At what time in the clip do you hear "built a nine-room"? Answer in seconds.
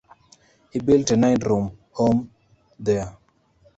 0.79-1.77